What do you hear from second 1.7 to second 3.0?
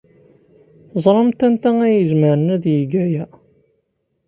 ay izemren ad yeg